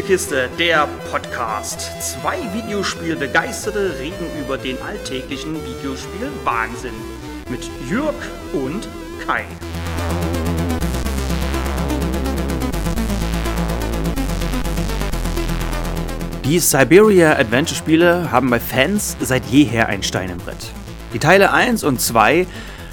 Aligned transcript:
Spielekiste, 0.00 0.48
der 0.58 0.88
Podcast. 1.10 1.90
Zwei 2.00 2.38
Videospielbegeisterte 2.54 3.98
reden 3.98 4.24
über 4.42 4.56
den 4.56 4.80
alltäglichen 4.80 5.54
Videospiel-Wahnsinn. 5.54 6.94
Mit 7.50 7.68
Jürg 7.86 8.14
und 8.54 8.88
Kai. 9.26 9.44
Die 16.46 16.58
Siberia 16.58 17.36
Adventure 17.36 17.76
Spiele 17.76 18.32
haben 18.32 18.48
bei 18.48 18.58
Fans 18.58 19.18
seit 19.20 19.44
jeher 19.50 19.90
ein 19.90 20.02
Stein 20.02 20.30
im 20.30 20.38
Brett. 20.38 20.72
Die 21.12 21.18
Teile 21.18 21.52
1 21.52 21.84
und 21.84 22.00
2 22.00 22.46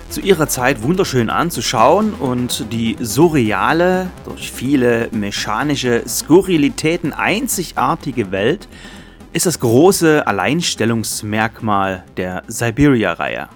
zu 0.10 0.22
ihrer 0.22 0.48
Zeit 0.48 0.84
wunderschön 0.84 1.30
anzuschauen 1.30 2.14
und 2.14 2.72
die 2.72 2.96
surreale, 3.00 4.10
durch 4.26 4.52
viele 4.52 5.10
mechanische 5.12 6.04
Skurrilitäten 6.08 7.14
einzigartige 7.14 8.32
Welt 8.32 8.68
ist 9.34 9.46
das 9.46 9.60
große 9.60 10.26
Alleinstellungsmerkmal 10.26 12.04
der 12.16 12.44
Siberia-Reihe. 12.48 13.50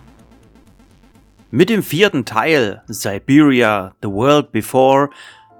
Mit 1.50 1.70
dem 1.70 1.84
vierten 1.84 2.26
Teil, 2.26 2.82
Siberia 2.88 3.94
The 4.02 4.10
World 4.10 4.52
Before, 4.52 5.10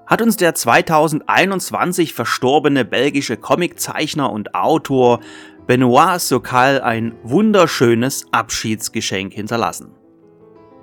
hat 0.06 0.22
uns 0.22 0.36
der 0.36 0.54
2021 0.54 2.12
verstorbene 2.12 2.84
belgische 2.84 3.36
Comiczeichner 3.36 4.30
und 4.30 4.54
Autor 4.54 5.20
Benoit 5.66 6.20
Sokal 6.20 6.80
ein 6.80 7.14
wunderschönes 7.22 8.26
Abschiedsgeschenk 8.30 9.32
hinterlassen. 9.32 10.01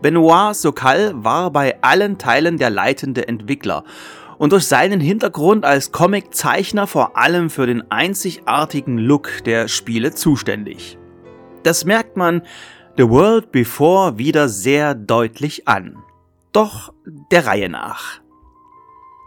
Benoit 0.02 0.55
Sokal 0.55 1.12
war 1.16 1.52
bei 1.52 1.81
allen 1.81 2.17
Teilen 2.17 2.57
der 2.57 2.70
leitende 2.70 3.27
Entwickler 3.27 3.84
und 4.38 4.53
durch 4.53 4.66
seinen 4.66 5.02
Hintergrund 5.02 5.65
als 5.65 5.91
Comiczeichner 5.91 6.87
vor 6.87 7.18
allem 7.18 7.49
für 7.49 7.68
den 7.68 7.91
einzigartigen 7.91 8.98
Look 8.98 9.43
der 9.46 9.68
Spiele 9.68 10.13
zuständig. 10.13 10.98
Das 11.63 11.84
merkt 11.84 12.15
man 12.15 12.41
The 12.98 13.09
World 13.09 13.51
Before 13.51 14.18
wieder 14.18 14.48
sehr 14.48 14.96
deutlich 14.96 15.68
an. 15.68 15.98
Doch 16.54 16.93
der 17.31 17.46
Reihe 17.46 17.70
nach. 17.70 18.21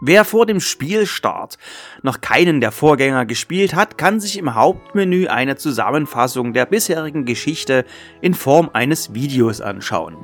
Wer 0.01 0.25
vor 0.25 0.45
dem 0.45 0.59
Spielstart 0.59 1.57
noch 2.01 2.19
keinen 2.19 2.59
der 2.59 2.73
Vorgänger 2.73 3.25
gespielt 3.25 3.73
hat, 3.73 3.97
kann 3.97 4.19
sich 4.19 4.37
im 4.37 4.53
Hauptmenü 4.53 5.27
eine 5.27 5.55
Zusammenfassung 5.55 6.51
der 6.51 6.65
bisherigen 6.65 7.23
Geschichte 7.23 7.85
in 8.19 8.33
Form 8.33 8.69
eines 8.73 9.13
Videos 9.13 9.61
anschauen. 9.61 10.17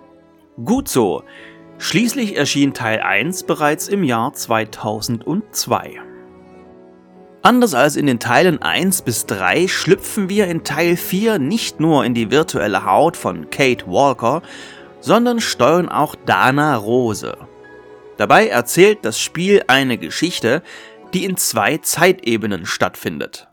Gut 0.65 0.89
so. 0.89 1.23
Schließlich 1.77 2.35
erschien 2.35 2.73
Teil 2.73 2.99
1 2.99 3.43
bereits 3.43 3.87
im 3.87 4.03
Jahr 4.03 4.33
2002. 4.33 6.01
Anders 7.41 7.73
als 7.73 7.95
in 7.95 8.05
den 8.05 8.19
Teilen 8.19 8.61
1 8.61 9.03
bis 9.03 9.25
3 9.25 9.69
schlüpfen 9.69 10.27
wir 10.27 10.47
in 10.47 10.65
Teil 10.65 10.97
4 10.97 11.39
nicht 11.39 11.79
nur 11.79 12.03
in 12.03 12.13
die 12.13 12.31
virtuelle 12.31 12.83
Haut 12.83 13.15
von 13.15 13.49
Kate 13.49 13.87
Walker, 13.87 14.41
sondern 14.99 15.39
steuern 15.39 15.87
auch 15.87 16.15
Dana 16.15 16.75
Rose. 16.75 17.37
Dabei 18.17 18.49
erzählt 18.49 18.99
das 19.03 19.21
Spiel 19.21 19.63
eine 19.67 19.97
Geschichte, 19.97 20.61
die 21.13 21.23
in 21.23 21.37
zwei 21.37 21.77
Zeitebenen 21.77 22.65
stattfindet. 22.65 23.47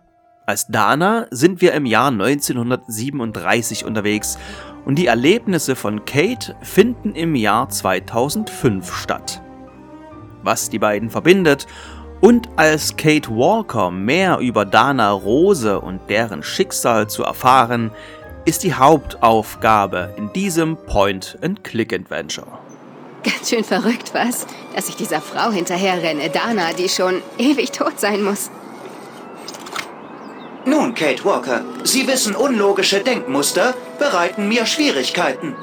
Als 0.46 0.66
Dana 0.66 1.28
sind 1.30 1.60
wir 1.60 1.72
im 1.72 1.86
Jahr 1.86 2.08
1937 2.08 3.84
unterwegs 3.84 4.38
und 4.86 4.94
die 4.94 5.08
Erlebnisse 5.08 5.76
von 5.76 6.06
Kate 6.06 6.54
finden 6.62 7.14
im 7.14 7.34
Jahr 7.34 7.68
2005 7.68 8.94
statt. 8.94 9.42
Was 10.42 10.70
die 10.70 10.78
beiden 10.78 11.10
verbindet 11.10 11.66
und 12.20 12.48
als 12.56 12.96
Kate 12.96 13.28
Walker 13.28 13.90
mehr 13.90 14.38
über 14.38 14.64
Dana 14.64 15.10
Rose 15.10 15.80
und 15.80 16.00
deren 16.08 16.42
Schicksal 16.42 17.08
zu 17.08 17.24
erfahren, 17.24 17.90
ist 18.46 18.62
die 18.62 18.74
Hauptaufgabe 18.74 20.14
in 20.16 20.32
diesem 20.32 20.76
Point-and-Click-Adventure. 20.76 22.46
Ganz 23.24 23.50
schön 23.50 23.64
verrückt, 23.64 24.14
was? 24.14 24.46
Dass 24.74 24.88
ich 24.88 24.94
dieser 24.94 25.20
Frau 25.20 25.50
hinterherrenne, 25.50 26.30
Dana, 26.30 26.72
die 26.72 26.88
schon 26.88 27.22
ewig 27.38 27.72
tot 27.72 27.98
sein 27.98 28.22
muss. 28.22 28.50
Nun, 30.64 30.94
Kate 30.94 31.24
Walker, 31.24 31.62
Sie 31.82 32.06
wissen, 32.06 32.36
unlogische 32.36 33.00
Denkmuster 33.00 33.74
bereiten 33.98 34.48
mir 34.48 34.66
Schwierigkeiten. 34.66 35.54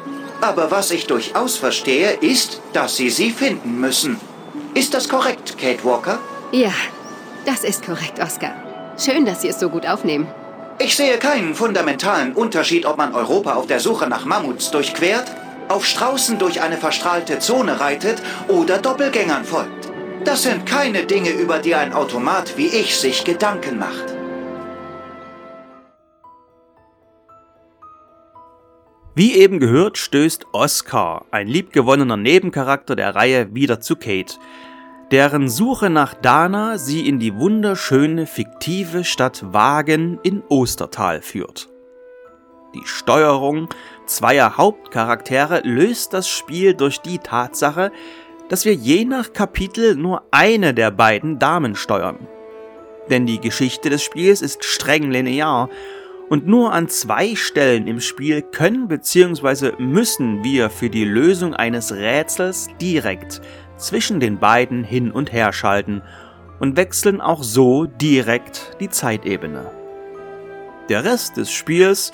Aber 0.41 0.71
was 0.71 0.91
ich 0.91 1.07
durchaus 1.07 1.57
verstehe, 1.57 2.11
ist, 2.11 2.61
dass 2.73 2.97
Sie 2.97 3.09
sie 3.09 3.31
finden 3.31 3.79
müssen. 3.79 4.19
Ist 4.73 4.93
das 4.93 5.07
korrekt, 5.07 5.57
Kate 5.57 5.83
Walker? 5.83 6.19
Ja, 6.51 6.73
das 7.45 7.63
ist 7.63 7.85
korrekt, 7.85 8.19
Oscar. 8.19 8.53
Schön, 8.97 9.25
dass 9.25 9.41
Sie 9.41 9.47
es 9.47 9.59
so 9.59 9.69
gut 9.69 9.87
aufnehmen. 9.87 10.27
Ich 10.79 10.95
sehe 10.95 11.17
keinen 11.17 11.55
fundamentalen 11.55 12.33
Unterschied, 12.33 12.85
ob 12.85 12.97
man 12.97 13.13
Europa 13.13 13.53
auf 13.53 13.67
der 13.67 13.79
Suche 13.79 14.07
nach 14.07 14.25
Mammuts 14.25 14.71
durchquert, 14.71 15.31
auf 15.69 15.85
Straußen 15.85 16.39
durch 16.39 16.61
eine 16.61 16.77
verstrahlte 16.77 17.39
Zone 17.39 17.79
reitet 17.79 18.21
oder 18.47 18.79
Doppelgängern 18.79 19.45
folgt. 19.45 19.89
Das 20.25 20.43
sind 20.43 20.65
keine 20.65 21.05
Dinge, 21.05 21.29
über 21.31 21.59
die 21.59 21.75
ein 21.75 21.93
Automat 21.93 22.57
wie 22.57 22.67
ich 22.67 22.97
sich 22.97 23.23
Gedanken 23.23 23.77
macht. 23.77 24.12
Wie 29.15 29.35
eben 29.35 29.59
gehört, 29.59 29.99
stößt 29.99 30.47
Oscar, 30.53 31.25
ein 31.29 31.47
liebgewonnener 31.47 32.17
Nebencharakter 32.17 32.95
der 32.95 33.13
Reihe, 33.13 33.53
wieder 33.53 33.79
zu 33.79 33.95
Kate, 33.95 34.39
deren 35.11 35.49
Suche 35.49 35.91
nach 35.91 36.15
Dana 36.15 36.79
sie 36.79 37.07
in 37.07 37.19
die 37.19 37.35
wunderschöne 37.35 38.25
fiktive 38.25 39.03
Stadt 39.03 39.53
Wagen 39.53 40.19
in 40.23 40.41
Ostertal 40.49 41.21
führt. 41.21 41.69
Die 42.73 42.81
Steuerung 42.85 43.69
zweier 44.07 44.57
Hauptcharaktere 44.57 45.61
löst 45.63 46.13
das 46.13 46.27
Spiel 46.27 46.73
durch 46.73 46.99
die 46.99 47.19
Tatsache, 47.19 47.91
dass 48.49 48.65
wir 48.65 48.73
je 48.73 49.05
nach 49.05 49.31
Kapitel 49.31 49.95
nur 49.95 50.23
eine 50.31 50.73
der 50.73 50.89
beiden 50.89 51.37
Damen 51.37 51.75
steuern. 51.75 52.27
Denn 53.11 53.27
die 53.27 53.39
Geschichte 53.39 53.91
des 53.91 54.01
Spiels 54.01 54.41
ist 54.41 54.63
streng 54.65 55.11
linear 55.11 55.69
und 56.29 56.47
nur 56.47 56.73
an 56.73 56.87
zwei 56.87 57.35
Stellen 57.35 57.87
im 57.87 57.99
Spiel 57.99 58.41
können 58.41 58.87
bzw. 58.87 59.73
müssen 59.77 60.43
wir 60.43 60.69
für 60.69 60.89
die 60.89 61.05
Lösung 61.05 61.53
eines 61.53 61.93
Rätsels 61.93 62.69
direkt 62.81 63.41
zwischen 63.77 64.19
den 64.19 64.39
beiden 64.39 64.83
hin 64.83 65.11
und 65.11 65.31
her 65.33 65.53
schalten 65.53 66.01
und 66.59 66.77
wechseln 66.77 67.21
auch 67.21 67.43
so 67.43 67.85
direkt 67.85 68.77
die 68.79 68.89
Zeitebene. 68.89 69.69
Der 70.89 71.03
Rest 71.03 71.37
des 71.37 71.51
Spiels 71.51 72.11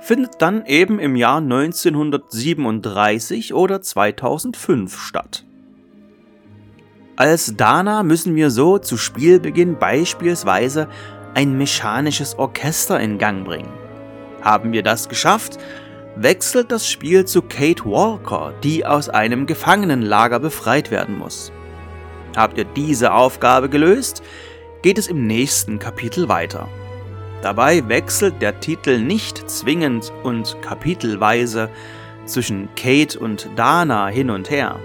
findet 0.00 0.40
dann 0.40 0.64
eben 0.66 0.98
im 0.98 1.14
Jahr 1.16 1.38
1937 1.38 3.54
oder 3.54 3.80
2005 3.82 5.00
statt. 5.00 5.44
Als 7.16 7.56
Dana 7.56 8.04
müssen 8.04 8.36
wir 8.36 8.50
so 8.50 8.78
zu 8.78 8.96
Spielbeginn 8.96 9.78
beispielsweise 9.78 10.88
ein 11.38 11.56
mechanisches 11.56 12.36
Orchester 12.36 12.98
in 12.98 13.16
Gang 13.16 13.44
bringen. 13.44 13.72
Haben 14.42 14.72
wir 14.72 14.82
das 14.82 15.08
geschafft, 15.08 15.56
wechselt 16.16 16.72
das 16.72 16.90
Spiel 16.90 17.26
zu 17.26 17.42
Kate 17.42 17.84
Walker, 17.84 18.54
die 18.64 18.84
aus 18.84 19.08
einem 19.08 19.46
Gefangenenlager 19.46 20.40
befreit 20.40 20.90
werden 20.90 21.16
muss. 21.16 21.52
Habt 22.34 22.58
ihr 22.58 22.64
diese 22.64 23.12
Aufgabe 23.12 23.68
gelöst, 23.68 24.20
geht 24.82 24.98
es 24.98 25.06
im 25.06 25.28
nächsten 25.28 25.78
Kapitel 25.78 26.28
weiter. 26.28 26.66
Dabei 27.40 27.88
wechselt 27.88 28.42
der 28.42 28.58
Titel 28.58 28.98
nicht 28.98 29.48
zwingend 29.48 30.12
und 30.24 30.60
kapitelweise 30.60 31.70
zwischen 32.24 32.68
Kate 32.74 33.16
und 33.16 33.48
Dana 33.54 34.08
hin 34.08 34.30
und 34.30 34.50
her. 34.50 34.80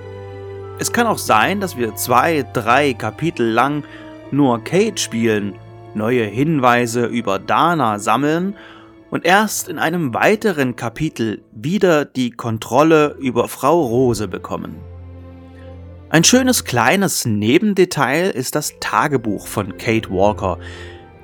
Es 0.77 0.93
kann 0.93 1.07
auch 1.07 1.17
sein, 1.17 1.61
dass 1.61 1.77
wir 1.77 1.95
zwei, 1.95 2.45
drei 2.53 2.93
Kapitel 2.93 3.49
lang 3.49 3.83
nur 4.29 4.63
Kate 4.63 5.01
spielen 5.01 5.55
neue 5.95 6.25
Hinweise 6.25 7.05
über 7.05 7.39
Dana 7.39 7.99
sammeln 7.99 8.55
und 9.11 9.25
erst 9.25 9.69
in 9.69 9.77
einem 9.77 10.13
weiteren 10.13 10.75
Kapitel 10.75 11.43
wieder 11.51 12.05
die 12.05 12.31
Kontrolle 12.31 13.15
über 13.19 13.47
Frau 13.47 13.81
Rose 13.81 14.27
bekommen. 14.27 14.75
Ein 16.09 16.23
schönes 16.23 16.63
kleines 16.63 17.25
Nebendetail 17.25 18.29
ist 18.29 18.55
das 18.55 18.73
Tagebuch 18.79 19.47
von 19.47 19.77
Kate 19.77 20.09
Walker, 20.09 20.59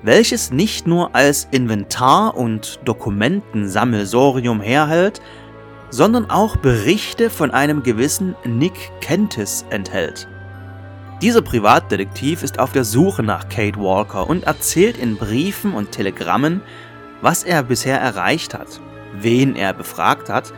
welches 0.04 0.52
nicht 0.52 0.88
nur 0.88 1.16
als 1.16 1.48
Inventar 1.52 2.36
und 2.36 2.80
Dokumentensammelsorium 2.86 4.62
herhält, 4.62 5.22
sondern 5.90 6.30
auch 6.30 6.58
Berichte 6.58 7.30
von 7.30 7.52
einem 7.52 7.84
gewissen 7.84 8.36
Nick 8.46 8.92
Kentis 9.02 9.66
enthält. 9.70 10.28
Dieser 11.22 11.42
Privatdetektiv 11.42 12.44
ist 12.44 12.60
auf 12.60 12.72
der 12.72 12.86
Suche 12.86 13.24
nach 13.24 13.50
Kate 13.50 13.78
Walker 13.78 14.30
und 14.30 14.46
erzählt 14.46 14.98
in 14.98 15.18
Briefen 15.18 15.74
und 15.74 15.92
Telegrammen, 15.92 16.62
was 17.22 17.44
er 17.44 17.62
bisher 17.64 18.00
erreicht 18.00 18.54
hat, 18.54 18.80
wen 19.20 19.58
er 19.58 19.74
befragt 19.74 20.30
hat, 20.30 20.54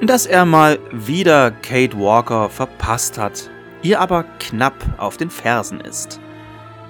dass 0.00 0.24
er 0.24 0.46
mal 0.46 0.78
wieder 0.90 1.50
Kate 1.50 1.98
Walker 1.98 2.48
verpasst 2.48 3.18
hat, 3.18 3.50
ihr 3.82 4.00
aber 4.00 4.24
knapp 4.38 4.74
auf 4.96 5.18
den 5.18 5.28
Fersen 5.28 5.82
ist. 5.82 6.18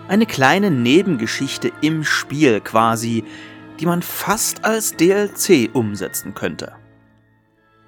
Eine 0.06 0.26
kleine 0.26 0.70
Nebengeschichte 0.70 1.72
im 1.80 2.04
Spiel 2.04 2.60
quasi, 2.60 3.24
die 3.80 3.86
man 3.86 4.02
fast 4.02 4.64
als 4.64 4.94
DLC 4.94 5.68
umsetzen 5.72 6.34
könnte. 6.34 6.74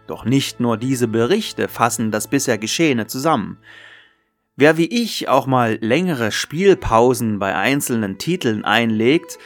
Doch 0.08 0.24
nicht 0.24 0.58
nur 0.58 0.76
diese 0.76 1.06
Berichte 1.06 1.68
fassen 1.68 2.10
das 2.10 2.26
bisher 2.26 2.58
Geschehene 2.58 3.06
zusammen. 3.06 3.58
Wer 4.58 4.78
wie 4.78 4.86
ich 4.86 5.28
auch 5.28 5.46
mal 5.46 5.76
längere 5.82 6.32
Spielpausen 6.32 7.38
bei 7.38 7.54
einzelnen 7.54 8.16
Titeln 8.16 8.64
einlegt, 8.64 9.38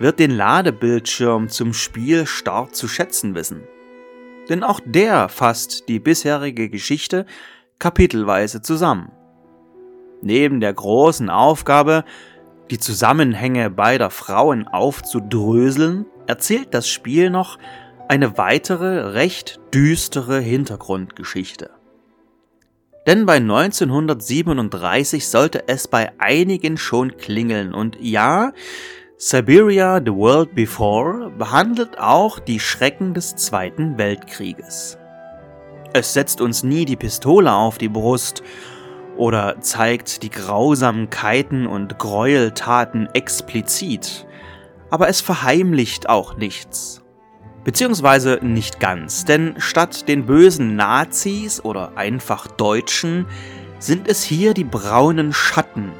wird 0.00 0.18
den 0.18 0.32
Ladebildschirm 0.32 1.48
zum 1.48 1.72
Spielstart 1.72 2.74
zu 2.74 2.88
schätzen 2.88 3.36
wissen. 3.36 3.62
Denn 4.48 4.64
auch 4.64 4.80
der 4.84 5.28
fasst 5.28 5.88
die 5.88 6.00
bisherige 6.00 6.68
Geschichte 6.70 7.24
kapitelweise 7.78 8.60
zusammen. 8.60 9.12
Neben 10.22 10.58
der 10.58 10.74
großen 10.74 11.30
Aufgabe, 11.30 12.04
die 12.72 12.78
Zusammenhänge 12.78 13.70
beider 13.70 14.10
Frauen 14.10 14.66
aufzudröseln, 14.66 16.04
erzählt 16.26 16.74
das 16.74 16.88
Spiel 16.88 17.30
noch 17.30 17.58
eine 18.08 18.36
weitere, 18.38 19.12
recht 19.12 19.60
düstere 19.72 20.40
Hintergrundgeschichte. 20.40 21.77
Denn 23.08 23.24
bei 23.24 23.36
1937 23.36 25.26
sollte 25.28 25.66
es 25.66 25.88
bei 25.88 26.12
einigen 26.18 26.76
schon 26.76 27.16
klingeln 27.16 27.72
und 27.72 27.96
ja, 27.98 28.52
Siberia 29.16 29.98
The 30.04 30.12
World 30.12 30.54
Before 30.54 31.30
behandelt 31.30 31.98
auch 31.98 32.38
die 32.38 32.60
Schrecken 32.60 33.14
des 33.14 33.34
Zweiten 33.34 33.96
Weltkrieges. 33.96 34.98
Es 35.94 36.12
setzt 36.12 36.42
uns 36.42 36.62
nie 36.64 36.84
die 36.84 36.96
Pistole 36.96 37.50
auf 37.50 37.78
die 37.78 37.88
Brust 37.88 38.42
oder 39.16 39.58
zeigt 39.62 40.22
die 40.22 40.28
Grausamkeiten 40.28 41.66
und 41.66 41.98
Gräueltaten 41.98 43.08
explizit, 43.14 44.26
aber 44.90 45.08
es 45.08 45.22
verheimlicht 45.22 46.10
auch 46.10 46.36
nichts. 46.36 47.00
Beziehungsweise 47.68 48.38
nicht 48.40 48.80
ganz, 48.80 49.26
denn 49.26 49.56
statt 49.58 50.08
den 50.08 50.24
bösen 50.24 50.74
Nazis 50.74 51.62
oder 51.62 51.98
einfach 51.98 52.46
Deutschen 52.46 53.26
sind 53.78 54.08
es 54.08 54.22
hier 54.22 54.54
die 54.54 54.64
braunen 54.64 55.34
Schatten, 55.34 55.92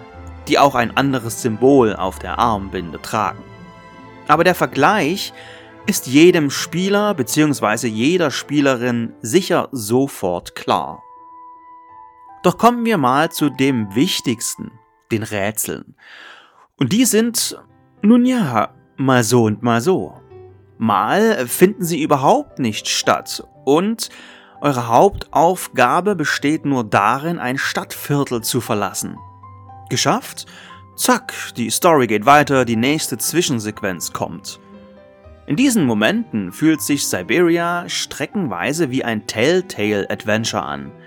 die 0.49 0.59
auch 0.59 0.75
ein 0.75 0.97
anderes 0.97 1.43
Symbol 1.43 1.94
auf 1.94 2.19
der 2.20 2.38
Armbinde 2.38 3.03
tragen. 3.03 3.43
Aber 4.29 4.44
der 4.44 4.55
Vergleich 4.55 5.35
ist 5.87 6.06
jedem 6.06 6.49
Spieler 6.49 7.12
bzw. 7.12 7.87
jeder 7.87 8.31
Spielerin 8.31 9.12
sicher 9.20 9.69
sofort 9.70 10.55
klar. 10.55 11.03
Doch 12.44 12.56
kommen 12.56 12.87
wir 12.87 12.97
mal 12.97 13.31
zu 13.31 13.50
dem 13.50 13.94
Wichtigsten, 13.94 14.70
den 15.12 15.23
Rätseln. 15.23 15.97
Und 16.79 16.94
die 16.94 17.05
sind, 17.05 17.62
nun 18.00 18.25
ja, 18.25 18.73
mal 18.97 19.23
so 19.23 19.44
und 19.44 19.62
mal 19.62 19.82
so. 19.82 20.15
Mal 20.78 21.46
finden 21.46 21.84
sie 21.84 22.02
überhaupt 22.02 22.58
nicht 22.58 22.88
statt 22.88 23.44
und 23.64 24.08
eure 24.60 24.88
Hauptaufgabe 24.88 26.16
besteht 26.16 26.64
nur 26.64 26.84
darin, 26.84 27.38
ein 27.38 27.58
Stadtviertel 27.58 28.42
zu 28.42 28.60
verlassen. 28.60 29.16
Geschafft? 29.90 30.46
Zack, 30.96 31.32
die 31.56 31.70
Story 31.70 32.06
geht 32.06 32.26
weiter, 32.26 32.64
die 32.64 32.76
nächste 32.76 33.19
Zwischensequenz 33.19 34.12
kommt. 34.12 34.58
In 35.46 35.56
diesen 35.56 35.84
Momenten 35.84 36.52
fühlt 36.52 36.82
sich 36.82 37.06
Siberia 37.06 37.88
streckenweise 37.88 38.90
wie 38.90 39.04
ein 39.04 39.26
Telltale-Adventure 39.26 40.62
an– 40.62 40.92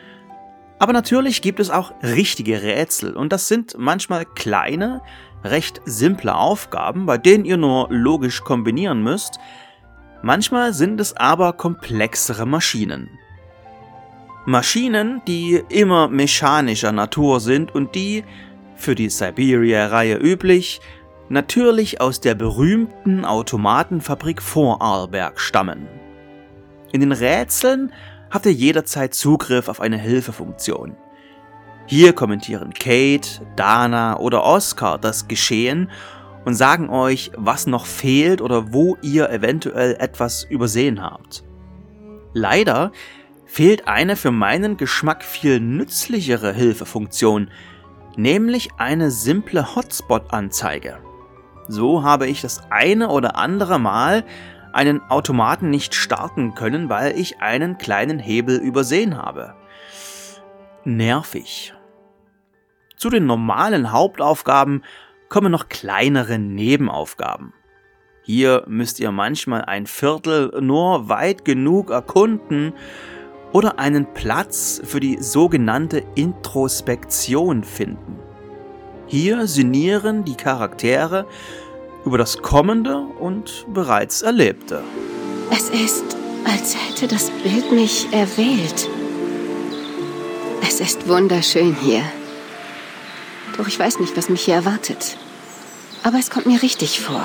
aber 0.82 0.94
natürlich 0.94 1.44
gibt 1.44 1.60
es 1.60 1.70
auch 1.70 1.92
richtige 2.02 2.64
Rätsel 2.64 3.16
und 3.16 3.32
das 3.32 3.48
sind 3.48 3.76
manchmal 3.78 4.26
kleine, 4.26 5.04
recht 5.44 5.82
simple 5.86 6.36
Aufgaben, 6.36 7.06
bei 7.06 7.18
denen 7.18 7.46
ihr 7.46 7.58
nur 7.58 7.88
logisch 7.90 8.44
kombinieren 8.44 9.04
müsst. 9.04 9.40
Manchmal 10.22 10.74
sind 10.74 11.02
es 11.02 11.16
aber 11.18 11.54
komplexere 11.54 12.46
Maschinen. 12.46 13.10
Maschinen, 14.46 15.22
die 15.28 15.62
immer 15.70 16.08
mechanischer 16.08 16.92
Natur 16.92 17.40
sind 17.40 17.74
und 17.74 17.96
die, 17.96 18.24
für 18.76 18.96
die 18.96 19.10
Siberia-Reihe 19.10 20.18
üblich, 20.18 20.82
natürlich 21.30 22.02
aus 22.02 22.20
der 22.20 22.36
berühmten 22.36 23.24
Automatenfabrik 23.24 24.42
Vorarlberg 24.42 25.40
stammen. 25.40 25.88
In 26.92 27.02
den 27.02 27.12
Rätseln 27.12 27.94
habt 28.32 28.46
ihr 28.46 28.54
jederzeit 28.54 29.14
Zugriff 29.14 29.68
auf 29.70 29.80
eine 29.80 29.98
Hilfefunktion. 29.98 30.96
Hier 31.92 32.14
kommentieren 32.14 32.74
Kate, 32.74 33.46
Dana 33.58 34.18
oder 34.18 34.46
Oscar 34.46 34.98
das 34.98 35.28
Geschehen 35.28 35.90
und 36.46 36.56
sagen 36.56 36.90
euch, 36.90 37.32
was 37.36 37.68
noch 37.68 37.86
fehlt 37.86 38.40
oder 38.40 38.72
wo 38.72 38.96
ihr 39.02 39.30
eventuell 39.30 39.98
etwas 40.00 40.46
übersehen 40.46 41.02
habt. 41.02 41.44
Leider 42.32 42.94
fehlt 43.46 43.90
eine 43.90 44.16
für 44.16 44.32
meinen 44.32 44.78
Geschmack 44.78 45.22
viel 45.22 45.60
nützlichere 45.60 46.54
Hilfefunktion, 46.54 47.52
nämlich 48.16 48.70
eine 48.78 49.12
simple 49.12 49.76
Hotspot-Anzeige. 49.76 51.00
So 51.68 52.04
habe 52.04 52.26
ich 52.28 52.40
das 52.40 52.62
eine 52.70 53.10
oder 53.10 53.36
andere 53.36 53.80
Mal 53.80 54.24
einen 54.72 55.02
Automaten 55.10 55.70
nicht 55.70 55.94
starten 55.94 56.56
können, 56.56 56.88
weil 56.88 57.20
ich 57.20 57.42
einen 57.42 57.78
kleinen 57.78 58.18
Hebel 58.18 58.60
übersehen 58.60 59.18
habe. 59.18 59.56
Nervig. 60.86 61.74
Zu 63.02 63.10
den 63.10 63.26
normalen 63.26 63.92
Hauptaufgaben 63.92 64.84
kommen 65.28 65.52
noch 65.52 65.70
kleinere 65.70 66.38
Nebenaufgaben. 66.38 67.52
Hier 68.22 68.64
müsst 68.68 69.00
ihr 69.00 69.12
manchmal 69.12 69.64
ein 69.66 69.88
Viertel 69.88 70.52
nur 70.62 71.10
weit 71.10 71.44
genug 71.44 71.90
erkunden 71.90 72.74
oder 73.54 73.80
einen 73.80 74.14
Platz 74.14 74.80
für 74.84 75.00
die 75.00 75.18
sogenannte 75.20 76.04
Introspektion 76.14 77.64
finden. 77.64 78.20
Hier 79.08 79.48
sinnieren 79.48 80.24
die 80.24 80.36
Charaktere 80.36 81.26
über 82.06 82.20
das 82.20 82.38
Kommende 82.44 82.98
und 82.98 83.66
bereits 83.74 84.22
Erlebte. 84.22 84.84
Es 85.50 85.72
ist, 85.72 86.06
als 86.46 86.76
hätte 86.76 87.08
das 87.08 87.32
Bild 87.32 87.72
mich 87.72 88.14
erwählt. 88.14 88.88
Es 90.62 90.80
ist 90.80 91.10
wunderschön 91.10 91.76
hier. 91.82 92.04
Doch 93.62 93.68
ich 93.68 93.78
weiß 93.78 94.00
nicht, 94.00 94.18
was 94.18 94.28
mich 94.28 94.42
hier 94.42 94.56
erwartet. 94.56 95.18
Aber 96.02 96.18
es 96.18 96.32
kommt 96.32 96.48
mir 96.48 96.64
richtig 96.64 97.00
vor. 97.00 97.24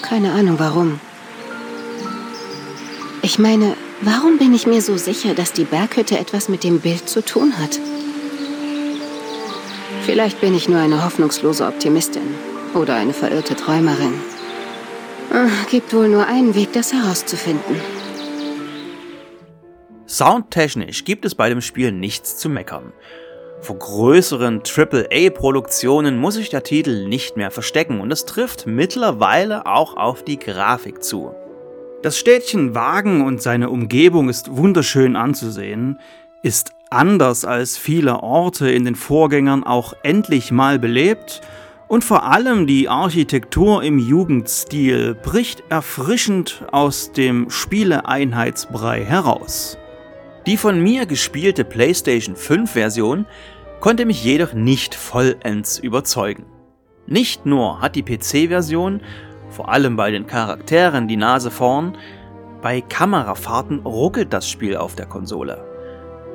Keine 0.00 0.30
Ahnung 0.30 0.60
warum. 0.60 1.00
Ich 3.20 3.40
meine, 3.40 3.76
warum 4.00 4.38
bin 4.38 4.54
ich 4.54 4.68
mir 4.68 4.80
so 4.80 4.96
sicher, 4.96 5.34
dass 5.34 5.52
die 5.52 5.64
Berghütte 5.64 6.20
etwas 6.20 6.48
mit 6.48 6.62
dem 6.62 6.78
Bild 6.78 7.08
zu 7.08 7.20
tun 7.20 7.58
hat? 7.58 7.80
Vielleicht 10.04 10.40
bin 10.40 10.54
ich 10.54 10.68
nur 10.68 10.78
eine 10.78 11.04
hoffnungslose 11.04 11.66
Optimistin. 11.66 12.36
Oder 12.74 12.94
eine 12.94 13.12
verirrte 13.12 13.56
Träumerin. 13.56 14.14
Gibt 15.68 15.92
wohl 15.92 16.08
nur 16.08 16.28
einen 16.28 16.54
Weg, 16.54 16.74
das 16.74 16.92
herauszufinden. 16.92 17.80
Soundtechnisch 20.06 21.02
gibt 21.04 21.24
es 21.24 21.34
bei 21.34 21.48
dem 21.48 21.60
Spiel 21.60 21.90
nichts 21.90 22.36
zu 22.36 22.48
meckern. 22.48 22.92
Vor 23.60 23.78
größeren 23.78 24.62
AAA-Produktionen 24.62 26.18
muss 26.18 26.34
sich 26.34 26.50
der 26.50 26.62
Titel 26.62 27.08
nicht 27.08 27.36
mehr 27.36 27.50
verstecken 27.50 28.00
und 28.00 28.12
es 28.12 28.24
trifft 28.24 28.66
mittlerweile 28.66 29.66
auch 29.66 29.96
auf 29.96 30.22
die 30.22 30.38
Grafik 30.38 31.02
zu. 31.02 31.34
Das 32.02 32.18
Städtchen 32.18 32.74
Wagen 32.74 33.22
und 33.22 33.42
seine 33.42 33.70
Umgebung 33.70 34.28
ist 34.28 34.56
wunderschön 34.56 35.16
anzusehen, 35.16 35.98
ist 36.42 36.72
anders 36.90 37.44
als 37.44 37.76
viele 37.78 38.22
Orte 38.22 38.70
in 38.70 38.84
den 38.84 38.94
Vorgängern 38.94 39.64
auch 39.64 39.94
endlich 40.02 40.52
mal 40.52 40.78
belebt 40.78 41.40
und 41.88 42.04
vor 42.04 42.24
allem 42.24 42.66
die 42.66 42.88
Architektur 42.88 43.82
im 43.82 43.98
Jugendstil 43.98 45.14
bricht 45.14 45.64
erfrischend 45.68 46.64
aus 46.70 47.12
dem 47.12 47.50
Spieleeinheitsbrei 47.50 49.04
heraus. 49.04 49.78
Die 50.46 50.56
von 50.56 50.80
mir 50.80 51.06
gespielte 51.06 51.64
PlayStation 51.64 52.36
5 52.36 52.70
Version 52.70 53.26
konnte 53.80 54.06
mich 54.06 54.22
jedoch 54.22 54.52
nicht 54.52 54.94
vollends 54.94 55.80
überzeugen. 55.80 56.46
Nicht 57.08 57.46
nur 57.46 57.80
hat 57.80 57.96
die 57.96 58.04
PC-Version, 58.04 59.00
vor 59.50 59.70
allem 59.70 59.96
bei 59.96 60.12
den 60.12 60.28
Charakteren, 60.28 61.08
die 61.08 61.16
Nase 61.16 61.50
vorn, 61.50 61.98
bei 62.62 62.80
Kamerafahrten 62.80 63.80
ruckelt 63.80 64.32
das 64.32 64.48
Spiel 64.48 64.76
auf 64.76 64.94
der 64.94 65.06
Konsole. 65.06 65.64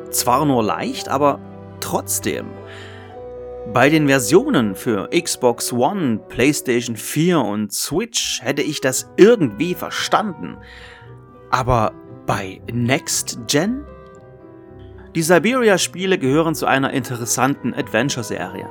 Zwar 0.10 0.46
nur 0.46 0.62
leicht, 0.62 1.08
aber 1.08 1.40
trotzdem. 1.80 2.48
Bei 3.74 3.90
den 3.90 4.10
Versionen 4.10 4.76
für 4.76 5.10
Xbox 5.10 5.72
One, 5.72 6.20
PlayStation 6.28 6.98
4 6.98 7.40
und 7.40 7.72
Switch 7.72 8.42
hätte 8.42 8.62
ich 8.62 8.82
das 8.82 9.10
irgendwie 9.16 9.74
verstanden. 9.74 10.58
Aber 11.50 11.94
bei 12.26 12.62
Next 12.72 13.40
Gen? 13.48 13.86
Die 15.14 15.24
Siberia-Spiele 15.24 16.18
gehören 16.18 16.56
zu 16.56 16.66
einer 16.66 16.92
interessanten 16.92 17.74
Adventure-Serie. 17.74 18.68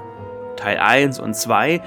Teil 0.57 0.79
1 0.79 1.21
und 1.21 1.37
2, 1.37 1.83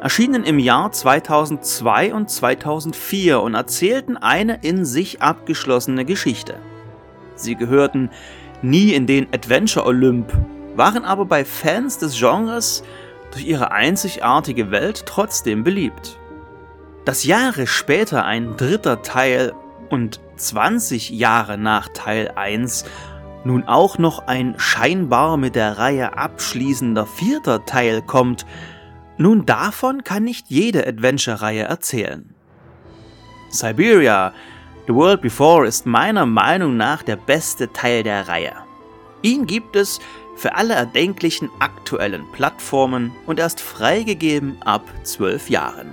erschienen 0.00 0.44
im 0.44 0.60
Jahr 0.60 0.92
2002 0.92 2.14
und 2.14 2.30
2004 2.30 3.40
und 3.40 3.54
erzählten 3.54 4.16
eine 4.16 4.60
in 4.62 4.84
sich 4.84 5.22
abgeschlossene 5.22 6.04
Geschichte. 6.04 6.54
Sie 7.34 7.56
gehörten 7.56 8.10
nie 8.62 8.92
in 8.92 9.08
den 9.08 9.26
Adventure 9.34 9.84
Olymp, 9.84 10.32
waren 10.76 11.04
aber 11.04 11.24
bei 11.24 11.44
Fans 11.44 11.98
des 11.98 12.16
Genres 12.16 12.84
durch 13.32 13.44
ihre 13.44 13.72
einzigartige 13.72 14.70
Welt 14.70 15.04
trotzdem 15.06 15.64
beliebt. 15.64 16.16
Dass 17.04 17.24
Jahre 17.24 17.66
später 17.66 18.24
ein 18.24 18.56
dritter 18.56 19.02
Teil 19.02 19.52
und 19.90 20.20
20 20.36 21.10
Jahre 21.10 21.58
nach 21.58 21.88
Teil 21.88 22.30
1 22.36 22.84
nun 23.46 23.64
auch 23.64 23.98
noch 23.98 24.26
ein 24.26 24.54
scheinbar 24.58 25.36
mit 25.36 25.54
der 25.54 25.78
Reihe 25.78 26.18
abschließender 26.18 27.06
vierter 27.06 27.64
Teil 27.64 28.02
kommt, 28.02 28.44
nun 29.18 29.46
davon 29.46 30.04
kann 30.04 30.24
nicht 30.24 30.48
jede 30.48 30.86
Adventure-Reihe 30.86 31.62
erzählen. 31.62 32.34
Siberia, 33.48 34.32
The 34.86 34.94
World 34.94 35.22
Before 35.22 35.66
ist 35.66 35.86
meiner 35.86 36.26
Meinung 36.26 36.76
nach 36.76 37.02
der 37.02 37.16
beste 37.16 37.72
Teil 37.72 38.02
der 38.02 38.28
Reihe. 38.28 38.52
Ihn 39.22 39.46
gibt 39.46 39.74
es 39.74 40.00
für 40.36 40.54
alle 40.54 40.74
erdenklichen 40.74 41.48
aktuellen 41.60 42.24
Plattformen 42.32 43.12
und 43.26 43.38
erst 43.38 43.60
freigegeben 43.60 44.58
ab 44.62 44.82
12 45.04 45.48
Jahren. 45.48 45.88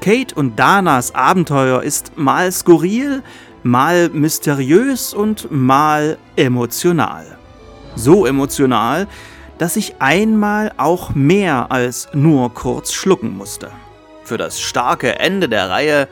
Kate 0.00 0.34
und 0.34 0.58
Danas 0.58 1.14
Abenteuer 1.14 1.82
ist 1.82 2.16
mal 2.16 2.50
skurril, 2.50 3.22
mal 3.62 4.08
mysteriös 4.10 5.14
und 5.14 5.50
mal 5.50 6.18
emotional. 6.36 7.38
So 7.96 8.26
emotional, 8.26 9.06
dass 9.58 9.76
ich 9.76 9.96
einmal 9.98 10.72
auch 10.76 11.14
mehr 11.14 11.70
als 11.70 12.08
nur 12.12 12.54
kurz 12.54 12.92
schlucken 12.92 13.36
musste. 13.36 13.70
Für 14.24 14.38
das 14.38 14.60
starke 14.60 15.18
Ende 15.18 15.48
der 15.48 15.68
Reihe 15.68 16.08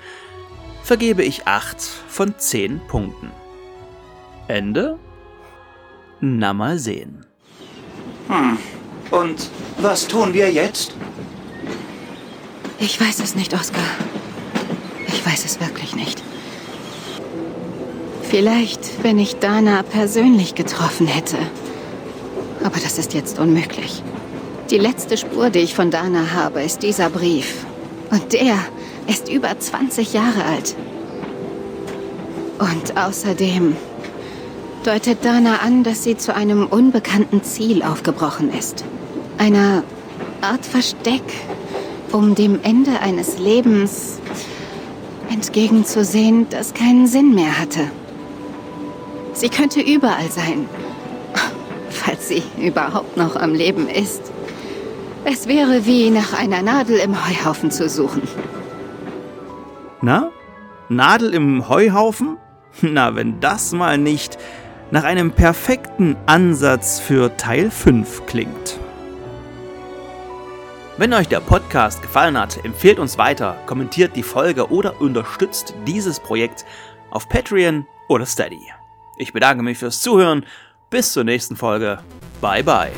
vergebe 0.83 1.23
ich 1.23 1.47
8 1.47 1.81
von 2.09 2.35
10 2.37 2.81
Punkten. 2.89 3.31
Ende? 4.49 4.99
Na 6.21 6.53
mal 6.53 6.79
sehen. 6.79 7.25
Hm. 8.29 8.59
Und 9.11 9.51
was 9.79 10.07
tun 10.09 10.35
wir 10.35 10.53
jetzt? 10.53 10.95
Ich 12.79 13.01
weiß 13.01 13.21
es 13.21 13.35
nicht, 13.35 13.55
Oskar. 13.55 13.83
Ich 15.07 15.25
weiß 15.25 15.45
es 15.45 15.61
wirklich 15.61 15.97
nicht. 15.97 16.23
Vielleicht, 18.29 19.03
wenn 19.03 19.19
ich 19.19 19.37
Dana 19.37 19.83
persönlich 19.83 20.55
getroffen 20.55 21.07
hätte. 21.07 21.39
Aber 22.63 22.79
das 22.79 22.99
ist 22.99 23.15
jetzt 23.15 23.39
unmöglich. 23.39 24.03
Die 24.71 24.77
letzte 24.77 25.17
Spur, 25.17 25.49
die 25.49 25.61
ich 25.61 25.75
von 25.75 25.91
Dana 25.91 26.33
habe, 26.35 26.63
ist 26.63 26.83
dieser 26.83 27.09
Brief. 27.09 27.65
Und 28.11 28.35
der 28.35 28.59
ist 29.07 29.31
über 29.31 29.59
20 29.59 30.13
Jahre 30.13 30.45
alt. 30.45 30.77
Und 32.59 32.99
außerdem 32.99 33.75
deutet 34.85 35.25
Dana 35.25 35.61
an, 35.65 35.83
dass 35.83 36.05
sie 36.05 36.19
zu 36.19 36.35
einem 36.35 36.67
unbekannten 36.67 37.43
Ziel 37.43 37.83
aufgebrochen 37.83 38.53
ist. 38.53 38.85
Einer 39.39 39.85
Art 40.43 40.67
Versteck, 40.67 41.23
um 42.13 42.35
dem 42.35 42.61
Ende 42.63 43.01
eines 43.01 43.39
Lebens 43.39 44.19
entgegenzusehen, 45.31 46.47
das 46.51 46.75
keinen 46.75 47.07
Sinn 47.07 47.35
mehr 47.35 47.59
hatte. 47.59 47.91
Sie 49.39 49.51
könnte 49.51 49.81
überall 49.81 50.29
sein, 50.33 50.69
falls 51.91 52.27
sie 52.27 52.43
überhaupt 52.61 53.17
noch 53.17 53.37
am 53.37 53.55
Leben 53.55 53.89
ist. 53.89 54.33
Es 55.25 55.47
wäre 55.47 55.87
wie 55.87 56.11
nach 56.11 56.33
einer 56.33 56.61
Nadel 56.61 56.99
im 56.99 57.15
Heuhaufen 57.15 57.71
zu 57.71 57.89
suchen. 57.89 58.23
Na? 60.03 60.33
Nadel 60.89 61.35
im 61.35 61.69
Heuhaufen? 61.69 62.37
Na, 62.83 63.15
wenn 63.15 63.39
das 63.39 63.71
mal 63.71 63.97
nicht 63.97 64.39
nach 64.91 65.05
einem 65.05 65.31
perfekten 65.31 66.17
Ansatz 66.27 66.99
für 66.99 67.37
Teil 67.37 67.71
5 67.71 68.27
klingt. 68.27 68.81
Wenn 70.97 71.15
euch 71.15 71.29
der 71.29 71.39
Podcast 71.39 72.03
gefallen 72.03 72.37
hat, 72.37 72.65
empfehlt 72.65 72.99
uns 72.99 73.19
weiter, 73.19 73.57
kommentiert 73.67 74.17
die 74.17 74.25
Folge 74.25 74.69
oder 74.73 75.01
unterstützt 75.01 75.75
dieses 75.87 76.19
Projekt 76.19 76.65
auf 77.11 77.29
Patreon 77.29 77.87
oder 78.09 78.27
Steady. 78.27 78.73
Ich 79.19 79.33
bedanke 79.33 79.63
mich 79.63 79.79
fürs 79.79 80.01
Zuhören. 80.01 80.47
Bis 80.91 81.13
zur 81.13 81.25
nächsten 81.25 81.57
Folge. 81.57 81.99
Bye 82.41 82.63
bye. 82.63 82.93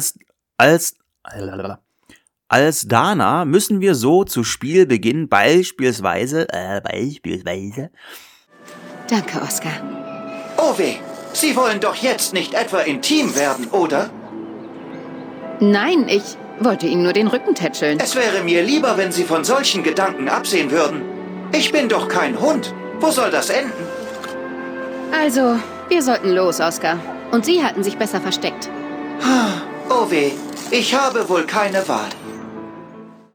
Als, 0.00 0.14
als, 0.56 0.94
als 2.48 2.88
Dana 2.88 3.44
müssen 3.44 3.82
wir 3.82 3.94
so 3.94 4.24
zu 4.24 4.44
Spielbeginn 4.44 5.28
beispielsweise, 5.28 6.48
äh, 6.48 6.80
beispielsweise. 6.80 7.90
Danke, 9.10 9.42
Oskar. 9.42 9.72
Oh 10.56 10.78
weh, 10.78 10.96
Sie 11.34 11.54
wollen 11.54 11.80
doch 11.80 11.96
jetzt 11.96 12.32
nicht 12.32 12.54
etwa 12.54 12.78
intim 12.80 13.34
werden, 13.36 13.66
oder? 13.68 14.08
Nein, 15.60 16.08
ich 16.08 16.38
wollte 16.60 16.86
Ihnen 16.86 17.02
nur 17.02 17.12
den 17.12 17.26
Rücken 17.26 17.54
tätscheln. 17.54 17.98
Es 18.00 18.14
wäre 18.14 18.42
mir 18.42 18.62
lieber, 18.62 18.96
wenn 18.96 19.12
Sie 19.12 19.24
von 19.24 19.44
solchen 19.44 19.82
Gedanken 19.82 20.30
absehen 20.30 20.70
würden. 20.70 21.02
Ich 21.52 21.72
bin 21.72 21.90
doch 21.90 22.08
kein 22.08 22.40
Hund. 22.40 22.74
Wo 23.00 23.10
soll 23.10 23.30
das 23.30 23.50
enden? 23.50 23.72
Also, 25.12 25.58
wir 25.88 26.02
sollten 26.02 26.30
los, 26.30 26.58
Oskar. 26.60 26.98
Und 27.32 27.44
Sie 27.44 27.62
hatten 27.62 27.84
sich 27.84 27.98
besser 27.98 28.20
versteckt. 28.20 28.70
Weh, 30.08 30.32
ich 30.70 30.94
habe 30.94 31.28
wohl 31.28 31.44
keine 31.44 31.86
Wahl. 31.88 32.08